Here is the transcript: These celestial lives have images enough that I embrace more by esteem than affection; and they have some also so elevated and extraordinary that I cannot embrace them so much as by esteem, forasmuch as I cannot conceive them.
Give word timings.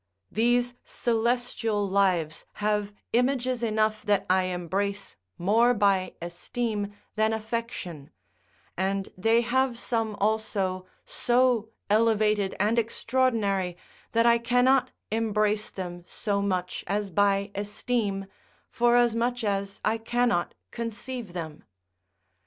These 0.31 0.73
celestial 0.83 1.87
lives 1.87 2.43
have 2.53 2.91
images 3.13 3.61
enough 3.61 4.01
that 4.01 4.25
I 4.31 4.45
embrace 4.45 5.15
more 5.37 5.75
by 5.75 6.15
esteem 6.19 6.95
than 7.15 7.33
affection; 7.33 8.09
and 8.75 9.09
they 9.15 9.41
have 9.41 9.77
some 9.77 10.15
also 10.15 10.87
so 11.05 11.69
elevated 11.87 12.55
and 12.59 12.79
extraordinary 12.79 13.77
that 14.13 14.25
I 14.25 14.39
cannot 14.39 14.89
embrace 15.11 15.69
them 15.69 16.03
so 16.07 16.41
much 16.41 16.83
as 16.87 17.11
by 17.11 17.51
esteem, 17.53 18.25
forasmuch 18.71 19.43
as 19.43 19.81
I 19.85 19.99
cannot 19.99 20.55
conceive 20.71 21.33
them. 21.33 21.63